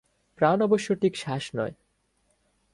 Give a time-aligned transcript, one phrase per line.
[0.39, 1.73] প্রাণ অবশ্য ঠিক শ্বাস নয়।